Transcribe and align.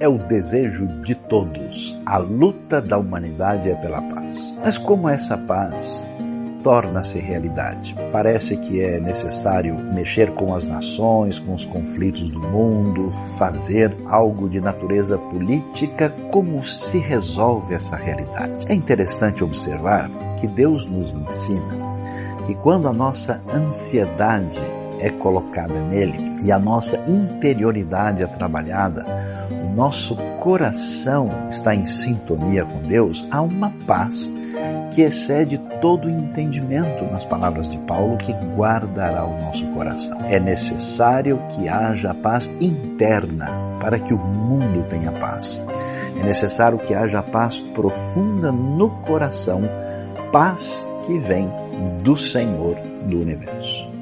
é 0.00 0.08
o 0.08 0.16
desejo 0.16 0.86
de 1.02 1.14
todos. 1.14 1.96
A 2.06 2.16
luta 2.16 2.80
da 2.80 2.96
humanidade 2.98 3.68
é 3.68 3.74
pela 3.74 4.00
paz. 4.00 4.58
Mas 4.64 4.78
como 4.78 5.08
essa 5.08 5.36
paz 5.36 6.02
torna-se 6.62 7.18
realidade. 7.18 7.94
Parece 8.12 8.56
que 8.56 8.82
é 8.82 9.00
necessário 9.00 9.74
mexer 9.94 10.30
com 10.32 10.54
as 10.54 10.66
nações, 10.66 11.38
com 11.38 11.54
os 11.54 11.64
conflitos 11.64 12.28
do 12.28 12.40
mundo, 12.40 13.10
fazer 13.38 13.94
algo 14.06 14.48
de 14.48 14.60
natureza 14.60 15.16
política. 15.16 16.10
Como 16.30 16.62
se 16.62 16.98
resolve 16.98 17.74
essa 17.74 17.96
realidade? 17.96 18.66
É 18.68 18.74
interessante 18.74 19.42
observar 19.42 20.10
que 20.38 20.46
Deus 20.46 20.86
nos 20.86 21.12
ensina 21.14 21.90
que 22.46 22.54
quando 22.56 22.88
a 22.88 22.92
nossa 22.92 23.42
ansiedade 23.54 24.58
é 24.98 25.08
colocada 25.08 25.80
nele 25.84 26.22
e 26.42 26.52
a 26.52 26.58
nossa 26.58 26.96
interioridade 27.08 28.22
é 28.22 28.26
trabalhada, 28.26 29.06
nosso 29.74 30.16
coração 30.40 31.30
está 31.50 31.74
em 31.74 31.86
sintonia 31.86 32.64
com 32.64 32.80
Deus, 32.82 33.26
há 33.30 33.40
uma 33.40 33.70
paz 33.86 34.32
que 34.92 35.02
excede 35.02 35.58
todo 35.80 36.10
entendimento, 36.10 37.04
nas 37.04 37.24
palavras 37.24 37.70
de 37.70 37.78
Paulo, 37.78 38.18
que 38.18 38.32
guardará 38.56 39.24
o 39.24 39.40
nosso 39.40 39.64
coração. 39.68 40.18
É 40.24 40.40
necessário 40.40 41.40
que 41.50 41.68
haja 41.68 42.12
paz 42.14 42.48
interna 42.60 43.46
para 43.80 43.98
que 43.98 44.12
o 44.12 44.18
mundo 44.18 44.84
tenha 44.88 45.12
paz. 45.12 45.64
É 46.20 46.24
necessário 46.24 46.78
que 46.78 46.92
haja 46.92 47.22
paz 47.22 47.58
profunda 47.58 48.52
no 48.52 48.90
coração, 49.02 49.62
paz 50.32 50.84
que 51.06 51.18
vem 51.18 51.48
do 52.02 52.16
Senhor 52.16 52.76
do 53.06 53.20
universo. 53.20 53.99